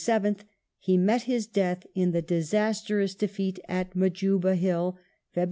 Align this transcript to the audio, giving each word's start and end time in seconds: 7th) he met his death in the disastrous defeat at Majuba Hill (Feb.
7th) 0.03 0.39
he 0.79 0.97
met 0.97 1.21
his 1.29 1.45
death 1.45 1.85
in 1.93 2.09
the 2.11 2.23
disastrous 2.23 3.13
defeat 3.13 3.59
at 3.69 3.93
Majuba 3.95 4.55
Hill 4.55 4.97
(Feb. 5.35 5.39